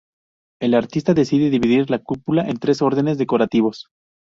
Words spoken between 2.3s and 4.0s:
en tres órdenes decorativos.